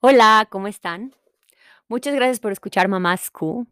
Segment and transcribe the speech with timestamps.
[0.00, 1.12] Hola, ¿cómo están?
[1.88, 3.66] Muchas gracias por escuchar Mamás Q.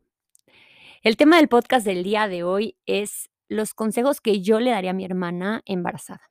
[1.03, 4.91] El tema del podcast del día de hoy es los consejos que yo le daría
[4.91, 6.23] a mi hermana embarazada.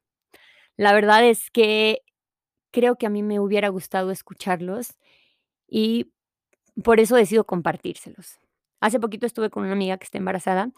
[0.76, 2.02] La verdad es que
[2.72, 4.96] creo que a mí me hubiera gustado escucharlos
[5.66, 6.12] y
[6.84, 8.38] por eso decido compartírselos.
[8.82, 10.72] Hace poquito estuve con una amiga que está embarazada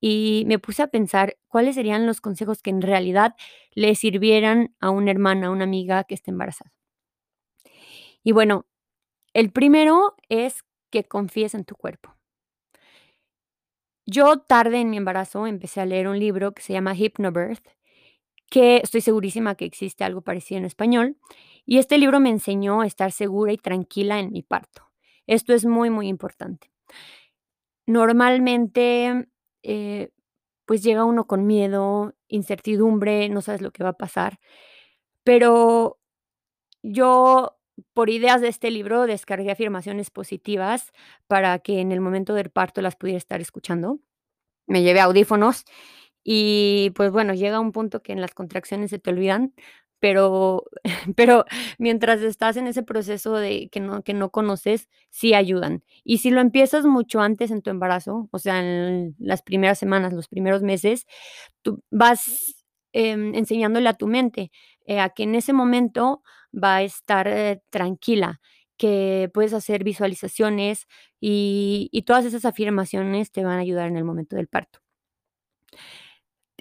[0.00, 3.34] y me puse a pensar cuáles serían los consejos que en realidad
[3.72, 6.70] le sirvieran a una hermana, a una amiga que esté embarazada.
[8.24, 8.66] Y bueno,
[9.34, 12.14] el primero es que confíes en tu cuerpo.
[14.06, 17.66] Yo tarde en mi embarazo empecé a leer un libro que se llama Hypnobirth,
[18.50, 21.16] que estoy segurísima que existe algo parecido en español,
[21.64, 24.90] y este libro me enseñó a estar segura y tranquila en mi parto.
[25.26, 26.70] Esto es muy, muy importante.
[27.86, 29.28] Normalmente,
[29.62, 30.10] eh,
[30.66, 34.38] pues llega uno con miedo, incertidumbre, no sabes lo que va a pasar,
[35.24, 35.98] pero
[36.82, 37.58] yo
[37.94, 40.92] por ideas de este libro descargué afirmaciones positivas
[41.28, 43.98] para que en el momento del parto las pudiera estar escuchando.
[44.66, 45.64] Me llevé audífonos
[46.24, 49.54] y, pues, bueno, llega un punto que en las contracciones se te olvidan,
[50.00, 50.64] pero
[51.16, 51.44] pero
[51.78, 55.84] mientras estás en ese proceso de que no que no conoces, sí ayudan.
[56.04, 60.12] Y si lo empiezas mucho antes en tu embarazo, o sea, en las primeras semanas,
[60.14, 61.06] los primeros meses,
[61.62, 64.50] tú vas, em, enseñándole a tu mente,
[64.86, 66.22] eh, a que en ese momento
[66.52, 68.40] va a estar, eh, tranquila,
[68.78, 70.86] que puedes hacer visualizaciones
[71.20, 74.80] y y todas esas afirmaciones te van a ayudar en el momento del parto.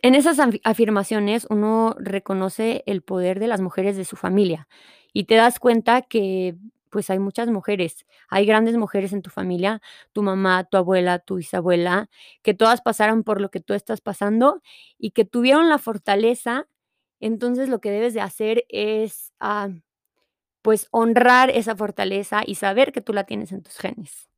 [0.02, 4.67] En esas afi afirmaciones uno reconoce el poder de las mujeres de su familia
[5.14, 6.55] y te das cuenta que,
[6.89, 9.81] pues, hay muchas mujeres, hay grandes mujeres en tu familia,
[10.14, 12.09] tu mamá, tu abuela, tu bisabuela,
[12.42, 14.61] que todas pasaron por lo que tú estás pasando
[14.98, 16.67] y que tuvieron la fortaleza.
[17.22, 19.69] Entonces, lo que debes de hacer es, ah,
[20.64, 24.30] pues, honrar esa fortaleza y saber que tú la tienes en tus genes.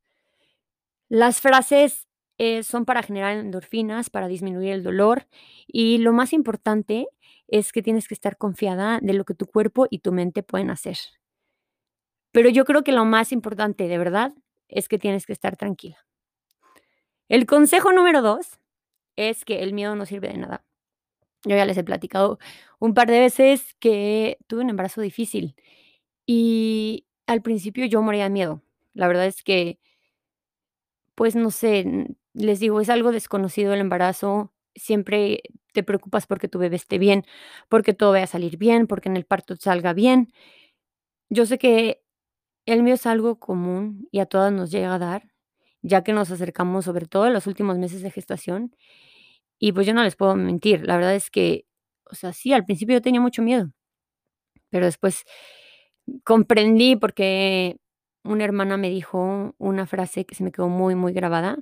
[1.09, 5.27] Las frases, eh, son para generar endorfinas, para disminuir el dolor,
[5.67, 7.07] y lo más importante
[7.47, 10.69] es que tienes que estar confiada de lo que tu cuerpo y tu mente pueden
[10.71, 10.97] hacer.
[12.33, 14.33] Pero yo creo que lo más importante, de verdad,
[14.67, 15.97] es que tienes que estar tranquila.
[17.29, 18.59] El consejo número 2
[19.15, 20.63] es que el miedo no sirve de nada.
[21.45, 22.39] Yo ya les he platicado
[22.79, 25.55] un par de veces que tuve un embarazo difícil
[26.27, 28.63] y al principio yo moría de miedo.
[28.93, 29.79] La verdad es que
[31.15, 35.41] pues no sé, les digo, es algo desconocido el embarazo, siempre
[35.73, 37.25] te preocupas porque tu bebé esté bien,
[37.69, 40.29] porque todo vaya a salir bien, porque en el parto salga bien.
[41.29, 42.01] Yo sé que
[42.65, 45.31] el miedo es algo común y a todas nos llega a dar,
[45.81, 48.75] ya que nos acercamos, sobre todo en los últimos meses de gestación,
[49.65, 51.65] y pues yo no les puedo mentir, la verdad es que,
[52.11, 53.71] o sea, sí, al principio yo tenía mucho miedo,
[54.69, 55.23] pero después
[56.23, 57.77] comprendí porque
[58.23, 61.59] una hermana me dijo una frase que se me quedó muy, muy grabada,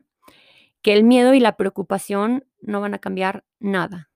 [0.83, 4.09] que el miedo y la preocupación no van a cambiar nada.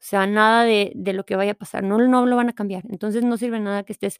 [0.00, 2.52] O sea, nada de de lo que vaya a pasar, no no lo van a
[2.54, 2.84] cambiar.
[2.90, 4.18] Entonces, no sirve nada que estés,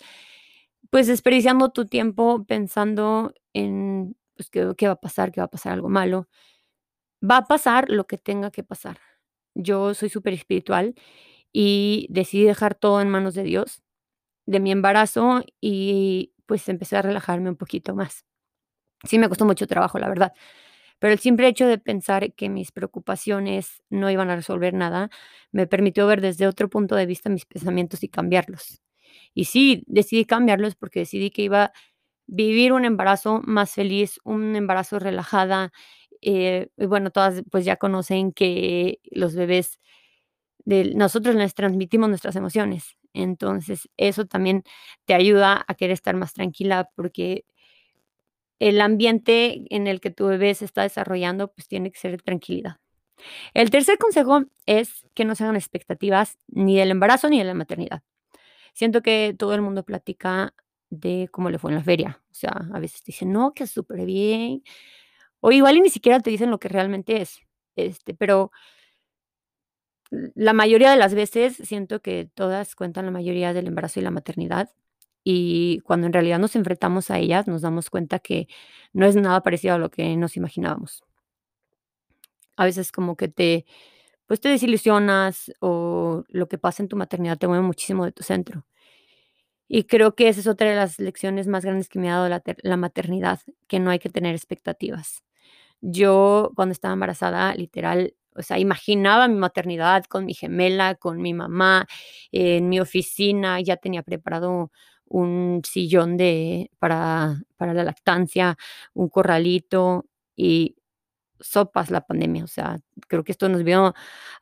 [0.90, 5.50] pues, desperdiciando tu tiempo pensando en, pues, que qué va a pasar, que va a
[5.50, 6.28] pasar algo malo.
[7.22, 8.98] Va a pasar lo que tenga que pasar.
[9.54, 10.94] Yo soy superespiritual
[11.52, 13.82] y decidí dejar todo en manos de Dios,
[14.46, 18.26] de mi embarazo y, pues, empecé a relajarme un poquito más.
[19.04, 20.32] Sí me costó mucho trabajo, la verdad,
[20.98, 25.10] pero el simple hecho de pensar que mis preocupaciones no iban a resolver nada,
[25.52, 28.82] me permitió ver desde otro punto de vista mis pensamientos y cambiarlos.
[29.34, 31.72] Y sí, decidí cambiarlos porque decidí que iba a
[32.26, 35.72] vivir un embarazo más feliz, un embarazo relajada,
[36.22, 39.80] eh, bueno, todas, pues, ya conocen que los bebés
[40.64, 42.96] del nosotros les transmitimos nuestras emociones.
[43.14, 44.64] Entonces, eso también
[45.06, 47.44] te ayuda a querer estar más tranquila, porque
[48.60, 52.18] el ambiente en el que tu bebé se está desarrollando, pues, tiene que ser de
[52.18, 52.76] tranquilidad.
[53.54, 57.54] El tercer consejo es que no se hagan expectativas ni del embarazo ni de la
[57.54, 58.02] maternidad.
[58.74, 60.54] Siento que todo el mundo platica
[60.90, 62.22] de cómo le fue en la feria.
[62.30, 64.62] O sea, a veces te dicen: "No, que superbién",
[65.40, 67.40] o igual y ni siquiera te dicen lo que realmente es,
[67.76, 68.50] este, pero
[70.10, 74.10] la mayoría de las veces siento que todas cuentan la mayoría del embarazo y la
[74.10, 74.70] maternidad,
[75.24, 78.48] y cuando en realidad nos enfrentamos a ellas, nos damos cuenta que
[78.94, 81.02] no es nada parecido a lo que nos imaginábamos.
[82.56, 83.66] A veces como que te,
[84.26, 88.22] pues, te desilusionas, o lo que pasa en tu maternidad te mueve muchísimo de tu
[88.24, 88.64] centro.
[89.70, 92.28] Y creo que esa es otra de las lecciones más grandes que me ha dado
[92.30, 95.22] la la maternidad, que no hay que tener expectativas.
[95.82, 101.34] Yo, cuando estaba embarazada, literal, o sea, imaginaba mi maternidad con mi gemela, con mi
[101.34, 101.86] mamá,
[102.32, 104.72] en mi oficina, ya tenía preparado
[105.06, 108.56] un sillón de para para la lactancia,
[108.94, 110.76] un corralito y
[111.40, 112.44] sopas la pandemia.
[112.44, 112.78] O sea,
[113.08, 113.94] creo que esto nos vino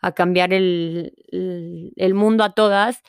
[0.02, 1.14] a cambiar el
[1.96, 3.02] el mundo a todas,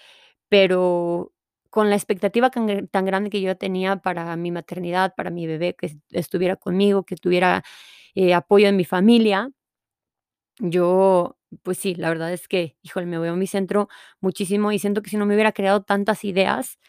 [0.49, 1.33] pero
[1.71, 5.75] con la expectativa tan tan grande que yo tenía para mi maternidad, para mi bebé,
[5.75, 7.63] que estuviera conmigo, que tuviera,
[8.17, 9.51] eh, apoyo en mi familia.
[10.59, 13.89] Yo, pues sí, la verdad es que, híjole, me voy a mi centro
[14.21, 16.79] muchísimo y siento que si no me hubiera creado tantas ideas,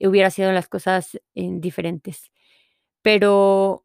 [0.00, 2.30] hubiera sido las cosas, eh, diferentes.
[3.02, 3.84] Pero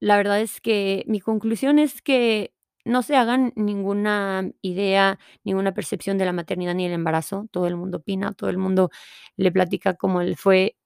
[0.00, 2.54] la verdad es que mi conclusión es que
[2.84, 7.46] no se hagan ninguna idea, ninguna percepción de la maternidad ni el embarazo.
[7.50, 8.90] Todo el mundo opina, todo el mundo
[9.36, 10.76] le platica cómo le fue.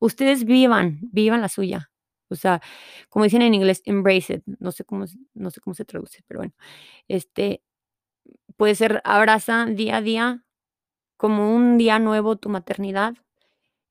[0.00, 1.90] Ustedes vivan, vivan la suya.
[2.28, 2.60] O sea,
[3.08, 4.42] como dicen en inglés, embrace it.
[4.60, 6.54] No sé cómo no sé cómo se traduce, pero bueno.
[7.08, 7.62] Este,
[8.56, 10.44] puede ser abraza día a día
[11.16, 13.14] como un día nuevo tu maternidad.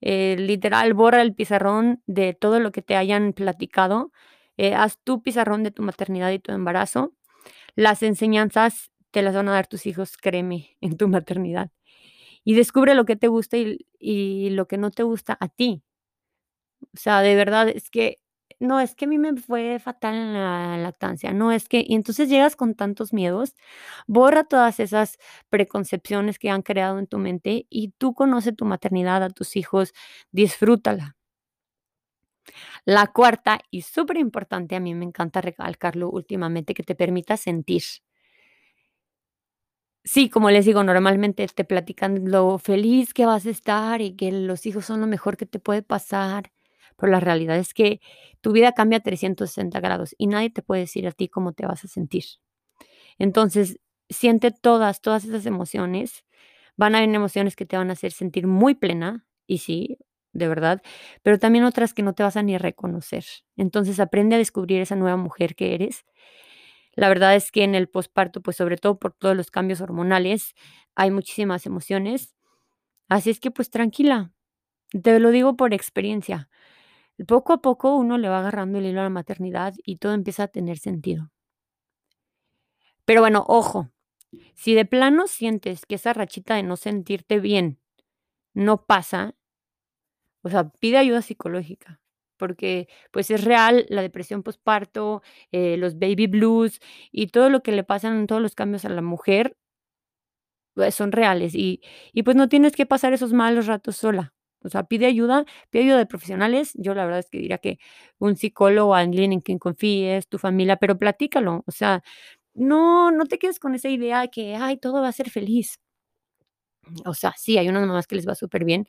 [0.02, 4.12] Eh, literal, borra el pizarrón de todo lo que te hayan platicado.
[4.58, 7.14] Eh, haz tu pizarrón de tu maternidad y tu embarazo.
[7.76, 11.72] Las enseñanzas te las van a dar tus hijos, créeme, en tu maternidad.
[12.46, 15.84] Y descubre lo que te gusta y y lo que no te gusta a ti.
[16.82, 18.18] O sea, de verdad, es que
[18.60, 21.96] no, es que a mí me fue fatal en la lactancia, no, es que y
[21.96, 23.56] entonces llegas con tantos miedos,
[24.08, 25.18] borra todas esas
[25.50, 29.94] preconcepciones que han creado en tu mente y tú conoce tu maternidad, a tus hijos,
[30.32, 31.16] disfrútala.
[32.88, 37.82] La cuarta, y superimportante, a mí me encanta recalcarlo últimamente, que te permita sentir.
[40.04, 44.32] Sí, como les digo, normalmente te platican lo feliz que vas a estar y que
[44.32, 46.52] los hijos son lo mejor que te puede pasar,
[46.98, 48.02] pero la realidad es que
[48.42, 51.66] tu vida cambia a 360 grados y nadie te puede decir a ti cómo te
[51.66, 52.26] vas a sentir.
[53.20, 56.24] Entonces, siente todas, todas esas emociones.
[56.78, 59.98] Van a haber emociones que te van a hacer sentir muy plena, y sí,
[60.34, 60.82] de verdad,
[61.24, 63.26] pero también otras que no te vas a ni reconocer.
[63.58, 66.06] Entonces, aprende a descubrir esa nueva mujer que eres.
[66.96, 70.56] La verdad es que en el posparto, pues, sobre todo por todos los cambios hormonales,
[70.96, 72.36] hay muchísimas emociones.
[73.10, 74.32] Así es que, pues, tranquila.
[75.04, 76.50] Te lo digo por experiencia.
[77.28, 80.44] Poco a poco uno le va agarrando el hilo a la maternidad y todo empieza
[80.44, 81.30] a tener sentido.
[83.08, 83.92] Pero bueno, ojo,
[84.56, 87.80] si de plano sientes que esa rachita de no sentirte bien
[88.54, 89.36] no pasa
[90.44, 92.00] o sea, pide ayuda psicológica,
[92.38, 96.80] porque, pues, es real la depresión posparto, eh, los baby blues
[97.12, 99.56] y todo lo que le pasan, todos los cambios a la mujer
[100.78, 101.82] pues, son reales y
[102.14, 104.35] y, pues, no tienes que pasar esos malos ratos sola.
[104.66, 106.72] O sea, pide ayuda, pide ayuda de profesionales.
[106.76, 107.80] Yo la verdad es que diría que
[108.20, 111.64] un psicólogo, alguien en quien confíes, tu familia, pero platícalo.
[111.68, 112.04] O sea,
[112.56, 115.78] no no te quedes con esa idea de que: "Ay, todo va a ser feliz".
[117.06, 118.88] O sea, sí, hay unas mamás que les va superbién,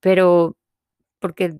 [0.00, 0.56] pero
[1.20, 1.58] porque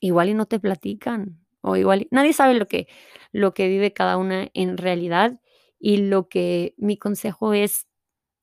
[0.00, 2.88] igual y no te platican, o igual nadie sabe lo que
[3.32, 5.40] lo que vive cada una en realidad,
[5.80, 7.86] y lo que mi consejo es,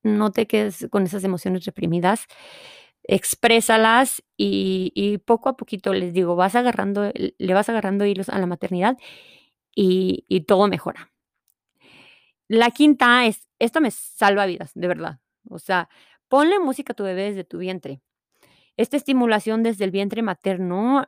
[0.04, 2.26] no te quedes con esas emociones reprimidas,
[3.06, 8.48] exprésalas y poco a poquito, les digo, vas agarrando le vas agarrando hilos a la
[8.48, 8.98] maternidad
[9.76, 11.12] y y todo mejora.
[12.50, 15.20] La quinta es, esto me salva vidas, de verdad.
[15.50, 15.90] O sea,
[16.28, 18.02] ponle música a tu bebé desde tu vientre.
[18.78, 21.08] Esta estimulación desde el vientre materno,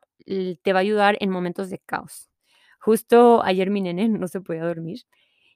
[0.63, 2.29] te va a ayudar en momentos de caos.
[2.79, 5.01] Justo ayer mi nene no se podía dormir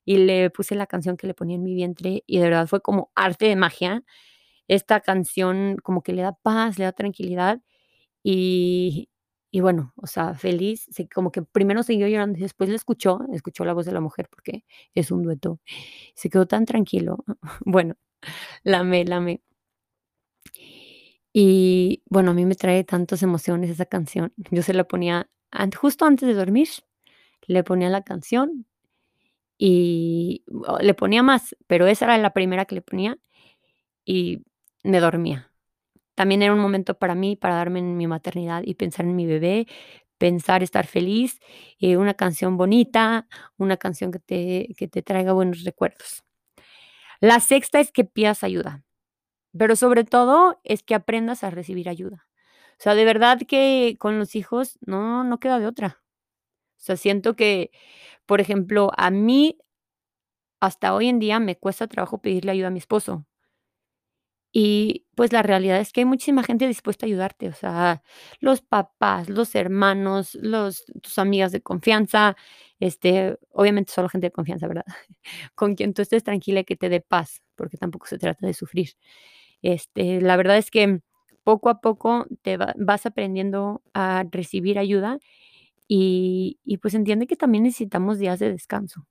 [0.06, 2.82] y le puse la canción que le ponía en mi vientre y de verdad fue
[2.82, 4.04] como arte de magia.
[4.70, 7.62] Esta canción como que le da paz, le da tranquilidad
[8.24, 9.10] y
[9.52, 13.20] y bueno, o sea, feliz, sí, como que primero siguió llorando y después la escuchó,
[13.34, 15.60] escuchó la voz de la mujer porque es un dueto.
[16.16, 17.26] Se quedó tan tranquilo.
[17.66, 17.96] Bueno,
[18.64, 18.80] la
[19.18, 19.42] amé.
[21.34, 24.34] Y bueno, a mí me trae tantas emociones esa canción.
[24.52, 25.30] Yo se la ponía
[25.80, 26.68] justo antes de dormir,
[27.48, 28.66] le ponía la canción
[29.58, 33.18] y o le ponía más, pero esa era la primera que le ponía
[34.06, 34.44] y
[34.84, 35.52] me dormía.
[36.16, 39.26] También era un momento para mí, para darme en mi maternidad y pensar en mi
[39.28, 39.68] bebé,
[40.20, 41.40] pensar, estar feliz,
[41.80, 46.24] eh, una canción bonita, una canción que te que te traiga buenos recuerdos.
[47.22, 48.84] La sexta es que pidas ayuda.
[49.58, 52.28] Pero sobre todo es que aprendas a recibir ayuda.
[52.80, 56.02] O sea, de verdad que con los hijos no no queda de otra.
[56.78, 57.72] O sea, siento que,
[58.28, 59.58] por ejemplo, a mí
[60.62, 63.26] hasta hoy en día me cuesta trabajo pedirle ayuda a mi esposo.
[64.52, 68.02] Y, pues, la realidad es que hay muchísima gente dispuesta a ayudarte, o sea,
[68.40, 72.36] los papás, los hermanos, los tus amigas de confianza,
[72.80, 74.86] este, obviamente solo gente de confianza, ¿verdad?
[75.56, 78.54] Con quien tú estés tranquila y que te dé paz, porque tampoco se trata de
[78.56, 78.92] sufrir.
[79.62, 81.02] Este, la verdad es que
[81.44, 85.20] poco a poco te vas aprendiendo a recibir ayuda
[85.88, 89.06] y, y, pues entiende que también necesitamos días de descanso.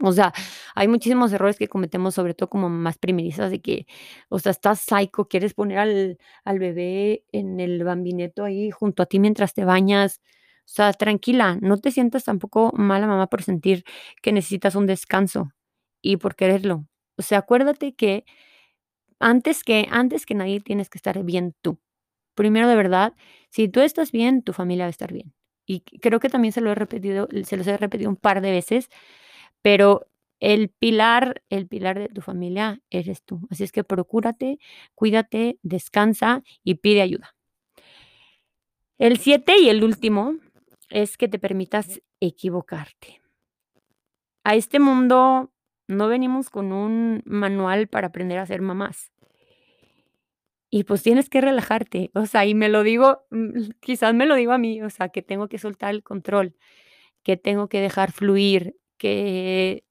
[0.00, 0.32] O sea,
[0.74, 3.86] hay muchísimos errores que cometemos, sobre todo como más primerizas, de que,
[4.28, 9.06] o sea, estás psycho, quieres poner al, al bebé en el bambineto ahí junto a
[9.06, 10.20] ti mientras te bañas.
[10.66, 13.84] O sea, tranquila, no te sientas tampoco mala mamá por sentir
[14.22, 15.52] que necesitas un descanso
[16.02, 16.86] y por quererlo.
[17.18, 18.24] O sea, acuérdate que
[19.20, 21.78] antes que antes que nadie tienes que estar bien tú.
[22.36, 23.14] Primero, de verdad,
[23.50, 25.34] si tú estás bien, tu familia va a estar bien.
[25.66, 28.50] Y creo que también se lo he repetido, se los he repetido un par de
[28.52, 28.90] veces,
[29.66, 30.06] pero
[30.38, 33.40] el pilar, el pilar de tu familia eres tú.
[33.50, 34.60] Así es que procúrate,
[34.94, 37.34] cuídate, descansa y pide ayuda.
[38.96, 40.36] El siete y el último
[40.88, 43.20] es que te permitas equivocarte.
[44.44, 45.50] A este mundo
[45.88, 49.10] no venimos con un manual para aprender a ser mamás.
[50.70, 54.36] Y pues tienes que relajarte, o sea, y me lo digo, mm, quizás me lo
[54.36, 56.54] digo a mí, o sea, que tengo que soltar el control,
[57.24, 59.84] que tengo que dejar fluir, que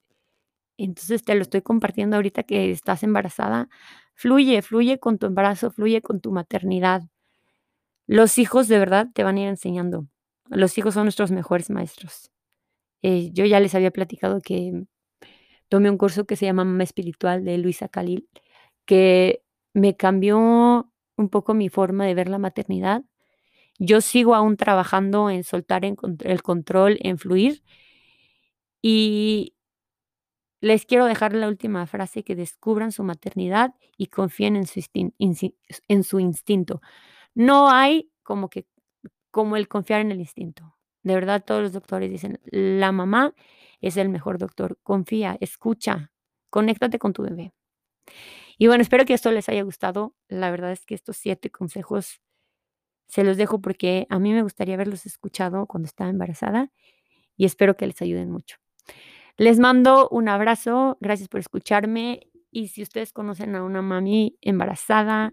[0.78, 3.68] entonces te lo estoy compartiendo ahorita que estás embarazada.
[4.14, 7.02] Fluye, fluye con tu embarazo, fluye con tu maternidad.
[8.06, 10.06] Los hijos de verdad te van a ir enseñando.
[10.48, 12.30] Los hijos son nuestros mejores maestros.
[13.02, 14.84] Eh, yo ya les había platicado que
[15.68, 18.28] tomé un curso que se llama Mamá Espiritual de Luisa Khalil,
[18.86, 19.42] que
[19.74, 23.02] me cambió un poco mi forma de ver la maternidad.
[23.78, 27.62] Yo sigo aún trabajando en soltar el control, en fluir.
[28.88, 29.56] Y
[30.60, 34.80] les quiero dejar la última frase, que descubran su maternidad y confíen en su,
[35.88, 36.80] en su instinto.
[37.34, 38.68] No hay como que
[39.32, 40.76] como el confiar en el instinto.
[41.02, 43.34] De verdad, todos los doctores dicen, la mamá
[43.80, 44.78] es el mejor doctor.
[44.84, 46.12] Confía, escucha,
[46.48, 47.52] conéctate con tu bebé.
[48.56, 50.14] Y bueno, espero que esto les haya gustado.
[50.28, 52.20] La verdad es que estos siete consejos
[53.08, 56.70] se los dejo porque a mí me gustaría haberlos escuchado cuando estaba embarazada
[57.36, 58.58] y espero que les ayuden mucho.
[59.36, 65.32] Les mando un abrazo, gracias por escucharme y si ustedes conocen a una mami embarazada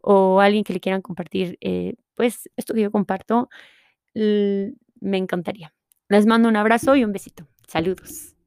[0.00, 3.48] o alguien que le quieran compartir, eh, pues esto que yo comparto,
[4.14, 5.72] me encantaría.
[6.08, 7.46] Les mando un abrazo y un besito.
[7.66, 8.37] Saludos.